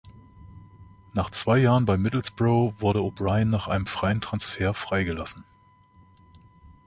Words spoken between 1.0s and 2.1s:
Nach zwei Jahren bei